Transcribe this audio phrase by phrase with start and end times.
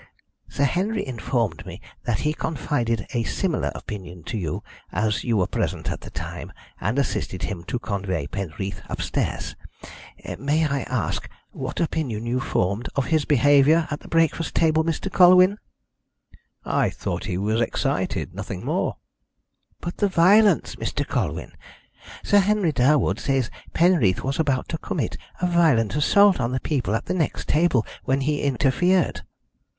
[0.49, 5.45] Sir Henry informed me that he confided a similar opinion to you, as you were
[5.45, 9.55] present at the time, and assisted him to convey Penreath upstairs.
[10.39, 15.11] May I ask what opinion you formed of his behaviour at the breakfast table, Mr.
[15.13, 15.59] Colwyn?"
[16.65, 18.97] "I thought he was excited nothing more."
[19.81, 21.07] "But the violence, Mr.
[21.07, 21.51] Colwyn!
[22.23, 26.95] Sir Henry Durwood says Penreath was about to commit a violent assault on the people
[26.95, 29.21] at the next table when he interfered."